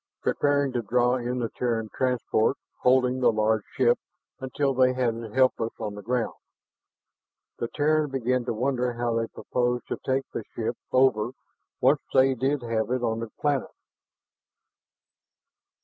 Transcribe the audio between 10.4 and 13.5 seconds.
ship over once they did have it on